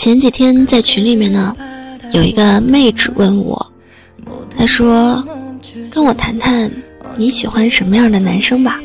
[0.00, 1.54] 前几天在群里面呢，
[2.14, 3.70] 有一个妹纸问我，
[4.56, 5.22] 她说
[5.92, 6.70] ：“跟我谈谈
[7.16, 8.80] 你喜欢什么样的男生吧。”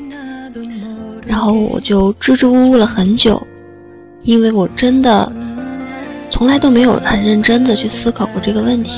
[1.25, 3.41] 然后我就支支吾吾了很久，
[4.23, 5.31] 因为我真的
[6.29, 8.91] 从来都没有很认真的去思考过这个问题，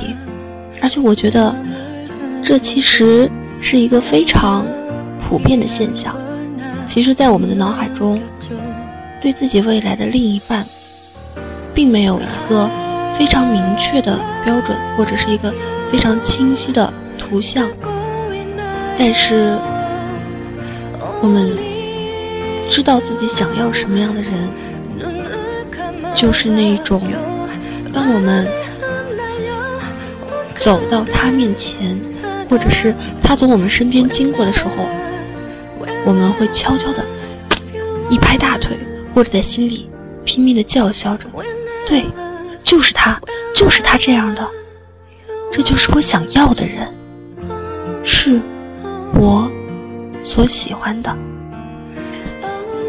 [0.82, 1.56] 而且我觉得
[2.44, 3.30] 这其实
[3.62, 4.66] 是一个非常
[5.22, 6.16] 普遍的现象。
[6.88, 8.20] 其实，在我们的脑海中，
[9.22, 10.66] 对自己未来的另一半。
[11.78, 12.68] 并没有一个
[13.20, 15.54] 非常明确的标准，或者是一个
[15.92, 17.68] 非常清晰的图像。
[18.98, 19.56] 但是，
[21.22, 21.52] 我们
[22.72, 24.32] 知道自己想要什么样的人，
[26.16, 27.00] 就是那种，
[27.94, 28.48] 当我们
[30.56, 31.96] 走到他面前，
[32.50, 34.72] 或者是他从我们身边经过的时候，
[36.06, 37.06] 我们会悄悄的
[38.10, 38.76] 一拍大腿，
[39.14, 39.88] 或者在心里
[40.26, 41.28] 拼命的叫嚣着。
[41.88, 42.04] 对，
[42.64, 43.18] 就是他，
[43.56, 44.46] 就是他这样的，
[45.54, 46.86] 这就是我想要的人，
[48.04, 48.42] 是
[49.14, 49.50] 我
[50.22, 51.18] 所喜欢的。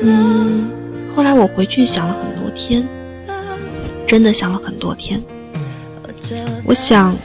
[0.02, 0.68] 嗯，
[1.14, 2.86] 后来我回去想了很多天，
[4.04, 5.22] 真的想了很多天。
[6.64, 7.16] 我想，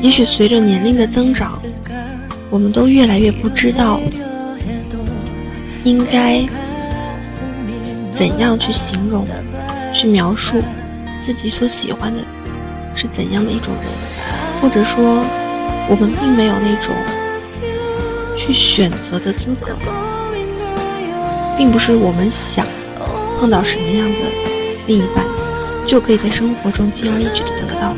[0.00, 1.60] 也许随着年龄的增长，
[2.48, 4.00] 我们都越来越不知道
[5.84, 6.42] 应该
[8.14, 9.26] 怎样去形容、
[9.92, 10.62] 去描述。
[11.22, 12.20] 自己所喜欢的
[12.96, 13.84] 是怎样的一种人，
[14.60, 15.24] 或者说，
[15.88, 16.92] 我们并没有那种
[18.36, 19.76] 去选择的资格，
[21.56, 22.66] 并不是我们想
[23.38, 24.18] 碰到什么样的
[24.86, 25.24] 另一半，
[25.86, 27.94] 就可以在生活中轻而易举的得到。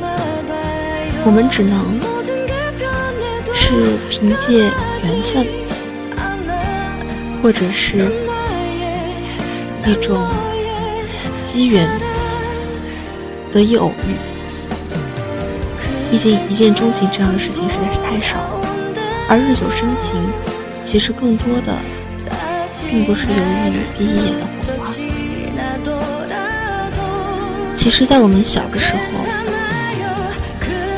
[1.24, 1.98] 我们只能
[3.54, 4.58] 是凭借
[5.02, 5.46] 缘分，
[7.42, 8.12] 或者是
[9.86, 10.20] 一种
[11.50, 11.88] 机缘。
[13.54, 14.10] 得以偶遇，
[16.10, 18.66] 毕竟一见钟情这样的事情实在是太少了。
[19.28, 20.10] 而日久生情，
[20.84, 21.72] 其实更多的
[22.90, 23.32] 并不是由
[23.70, 24.90] 于第一眼的火花。
[27.76, 28.98] 其实，在我们小的时候，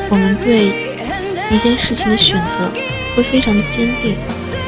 [0.09, 0.89] 我们对
[1.55, 2.71] 一件事情的选择
[3.15, 4.15] 会非常的坚定，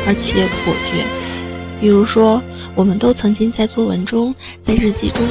[0.06, 1.04] 而且果决。
[1.82, 2.40] 比如说，
[2.76, 5.26] 我们都曾经在作文中、在日记中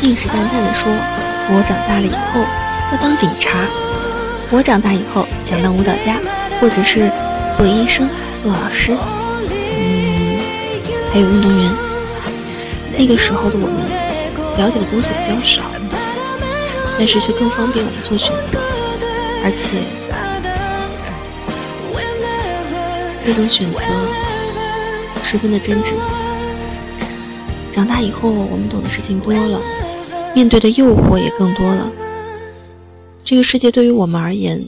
[0.00, 1.27] 信誓旦旦地说。
[1.50, 2.40] 我长大了以后
[2.92, 3.58] 要当警察，
[4.50, 6.20] 我长大以后想当舞蹈家，
[6.60, 7.10] 或者是
[7.56, 8.06] 做医生、
[8.42, 8.92] 做老师，
[9.48, 10.36] 嗯，
[11.10, 11.72] 还有运动员。
[12.98, 13.72] 那个时候的我们
[14.58, 15.62] 了解的东西比较少，
[16.98, 18.60] 但是却更方便我们做选择，
[19.42, 19.80] 而且
[23.24, 23.80] 这种选择
[25.24, 25.94] 十分的真挚。
[27.74, 29.58] 长大以后，我们懂的事情多了。
[30.34, 31.90] 面对的诱惑也更多了。
[33.24, 34.62] 这个世界对于我们而言，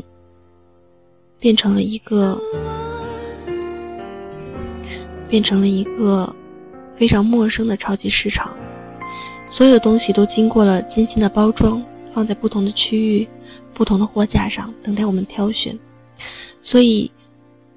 [1.38, 2.38] 变成了一个，
[5.28, 6.34] 变成了一个
[6.96, 8.54] 非常陌生的超级市场。
[9.50, 11.82] 所有东西都经过了精心的包装，
[12.12, 13.28] 放在不同的区域、
[13.72, 15.76] 不同的货架上，等待我们挑选。
[16.62, 17.10] 所以，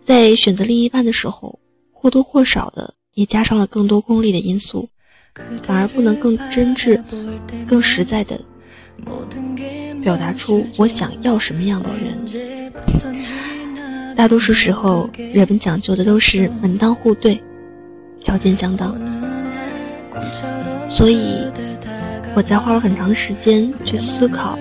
[0.05, 1.57] 在选择另一半的时候，
[1.91, 4.88] 或多或少的也加上了更多功利的因素。
[5.63, 7.01] 反而不能更真挚、
[7.67, 8.39] 更实在的
[10.03, 12.16] 表达出我想要什么样的人。
[14.16, 17.41] 大多数时候，人们讲究的都是门当户对、
[18.23, 18.95] 条件相当。
[20.88, 21.51] 所以，
[22.35, 24.59] 我在花了很长的时间去思考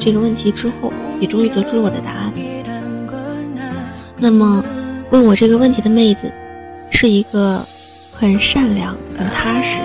[0.00, 0.90] 这个问题之后，
[1.20, 2.32] 也终于得出了我的答案。
[4.16, 4.64] 那么，
[5.10, 6.32] 问我这个问题的妹子，
[6.90, 7.62] 是一个。
[8.20, 9.78] 很善良、很踏实，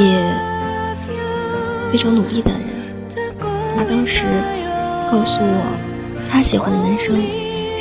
[0.00, 0.16] 也
[1.90, 2.60] 非常努力的人。
[3.74, 4.22] 他当时
[5.10, 5.76] 告诉我，
[6.30, 7.16] 他喜欢的男生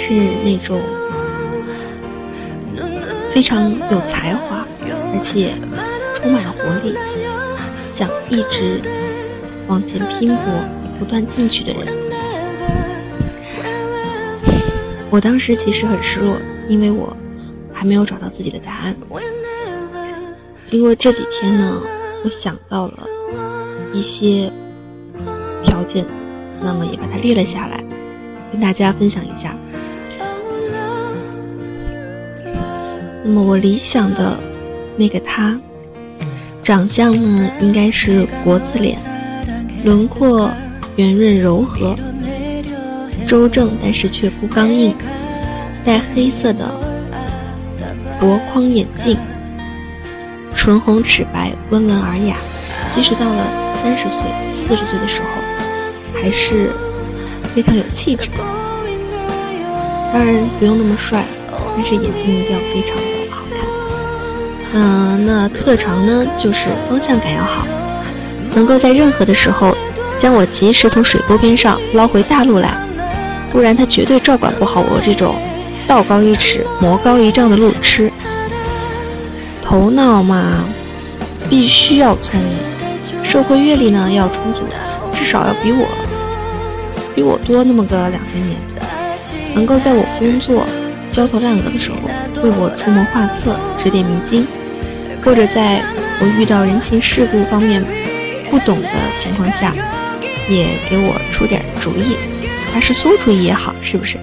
[0.01, 0.13] 是
[0.43, 0.81] 那种
[3.35, 5.51] 非常有才华，而且
[6.19, 6.97] 充满了活力，
[7.93, 8.81] 想一直
[9.67, 10.43] 往前拼搏、
[10.97, 11.95] 不断进取的人。
[15.11, 16.35] 我当时其实很失落，
[16.67, 17.15] 因为我。
[17.77, 18.95] 还没有找到自己的答案。
[20.67, 21.79] 经过这几天呢，
[22.25, 23.03] 我想到了
[23.93, 24.51] 一些
[25.63, 26.03] 条件，
[26.59, 27.83] 那么也把它列了下来，
[28.51, 29.55] 跟大家分享一下。
[33.23, 34.35] 那么我理想的
[34.95, 35.55] 那个他，
[36.63, 38.97] 长相呢应该是国字脸，
[39.83, 40.49] 轮廓
[40.95, 41.95] 圆润柔和，
[43.27, 44.95] 周正但是却不刚硬，
[45.85, 46.86] 戴黑色的。
[48.19, 49.15] 薄框眼镜，
[50.55, 52.35] 唇红齿白，温文尔雅。
[52.95, 53.45] 即使到了
[53.81, 54.17] 三十岁、
[54.51, 56.71] 四十岁的时候，还是
[57.53, 58.43] 非常有气质的。
[60.11, 61.23] 当然不用那么帅，
[61.75, 63.59] 但是眼睛一定要非常的好看。
[64.73, 66.59] 嗯，那特长呢，就是
[66.89, 67.67] 方向感要好，
[68.55, 69.75] 能够在任何的时候
[70.17, 72.75] 将我及时从水沟边上捞回大陆来，
[73.51, 75.35] 不然他绝对照管不好我这种
[75.87, 78.11] 道高一尺、魔高一丈的路痴。
[79.63, 80.65] 头脑嘛，
[81.49, 84.59] 必须要聪明，社会阅历呢要充足，
[85.13, 85.87] 至少要比我
[87.15, 88.57] 比我多那么个两三年。
[89.55, 90.65] 能够在我工作
[91.09, 91.97] 焦头烂额的时候
[92.43, 94.45] 为我出谋划策、指点迷津，
[95.23, 95.81] 或者在
[96.19, 97.83] 我遇到人情世故方面
[98.51, 98.89] 不懂的
[99.23, 99.73] 情况下，
[100.47, 102.15] 也给我出点主意，
[102.73, 104.17] 还是馊主意也好，是不是？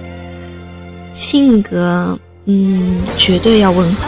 [1.15, 4.03] 性格，嗯，绝对要温和。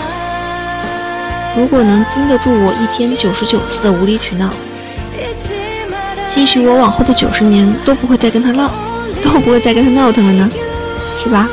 [1.56, 4.50] 如果能经得住我一天九十九次的无理取闹，
[6.36, 8.70] 兴许我往后的九十年都不会再跟他闹，
[9.24, 10.50] 都不会再跟他闹腾了呢。
[11.24, 11.48] 是吧？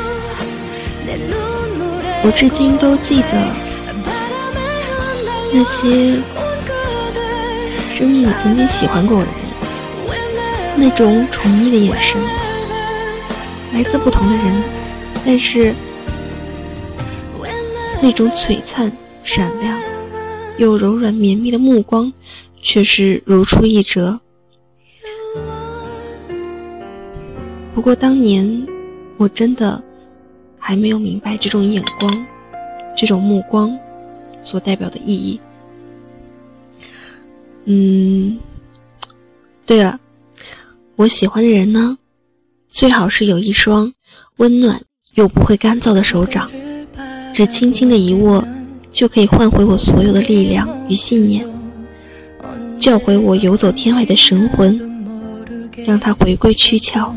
[2.23, 3.47] 我至今都记得
[5.53, 6.21] 那些
[7.97, 9.39] 生命里曾经喜欢过我的人，
[10.75, 12.21] 那种宠溺的眼神，
[13.73, 14.63] 来自不同的人，
[15.25, 15.73] 但是
[18.01, 18.91] 那种璀璨、
[19.23, 19.77] 闪亮
[20.57, 22.13] 又柔软绵密的目光，
[22.61, 24.19] 却是如出一辙。
[27.73, 28.65] 不过当年。
[29.17, 29.81] 我真的
[30.59, 32.27] 还没有明白这种眼光、
[32.97, 33.79] 这种目光
[34.43, 35.39] 所代表的意义。
[37.63, 38.37] 嗯，
[39.65, 39.97] 对了，
[40.97, 41.97] 我喜欢的人呢，
[42.67, 43.93] 最好是有一双
[44.35, 44.83] 温暖
[45.15, 46.49] 又不会干燥的手掌，
[47.33, 48.43] 只轻轻的一握，
[48.91, 51.45] 就可以换回我所有的力量与信念，
[52.79, 54.77] 叫回我游走天外的神魂，
[55.85, 57.13] 让它回归躯壳。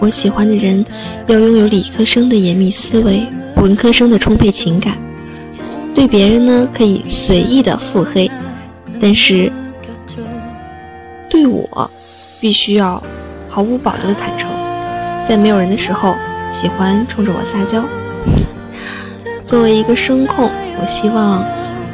[0.00, 0.82] 我喜欢的人
[1.26, 3.22] 要拥有理科生的严密思维，
[3.56, 4.96] 文科生的充沛情感。
[5.94, 8.30] 对别人呢，可以随意的腹黑，
[8.98, 9.52] 但是
[11.28, 11.90] 对我，
[12.40, 13.02] 必须要
[13.50, 14.48] 毫无保留的坦诚。
[15.28, 16.14] 在没有人的时候，
[16.58, 17.84] 喜欢冲着我撒娇。
[19.46, 20.48] 作为一个声控，
[20.80, 21.44] 我希望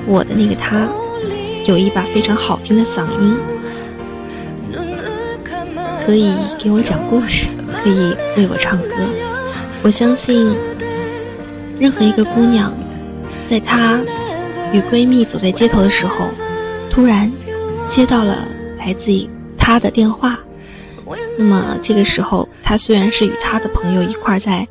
[0.07, 0.87] 我的那个他
[1.67, 3.37] 有一把非常好听的嗓音，
[6.05, 7.47] 可以给我讲故事。
[7.83, 8.89] 可以为我唱歌，
[9.85, 10.53] 我相信
[11.79, 12.73] 任何一个姑娘，
[13.49, 14.01] 在她
[14.73, 16.27] 与闺蜜走在街头的时候，
[16.91, 17.31] 突然
[17.89, 18.39] 接到了
[18.77, 20.37] 来自于她的电话，
[21.39, 24.67] 那么这个时候，他虽然是与他的朋友一块在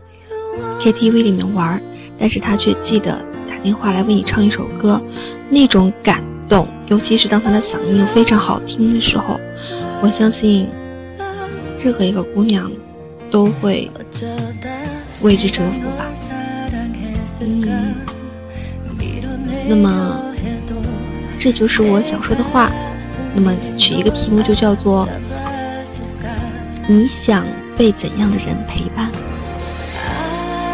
[0.81, 1.81] KTV 里面玩，
[2.19, 5.01] 但是他却记得打电话来为你唱一首歌，
[5.49, 9.39] 那种感动，尤其是当他的嗓音非常好听的时候，
[10.01, 10.67] 我相信
[11.83, 12.71] 任何一个姑娘。
[13.31, 13.91] 都会
[15.21, 16.05] 为之折服吧。
[17.41, 17.95] 嗯，
[19.67, 20.21] 那么
[21.37, 22.71] 这就是我想说的话。
[23.33, 25.05] 那么取一个题目就叫做
[26.87, 27.45] “你想
[27.77, 29.09] 被怎样的人陪伴？”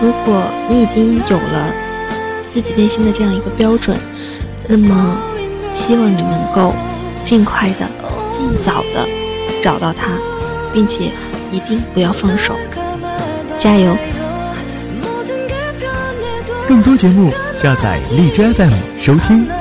[0.01, 1.73] 如果你已经有了
[2.53, 3.97] 自己内心的这样一个标准，
[4.67, 5.17] 那么
[5.75, 6.73] 希望你能够
[7.23, 7.87] 尽快的、
[8.37, 9.07] 尽早的
[9.63, 10.11] 找到他，
[10.73, 11.11] 并且。
[11.53, 12.55] 一定不要放手，
[13.59, 13.93] 加油！
[16.65, 19.60] 更多节目，下载荔枝 FM 收听。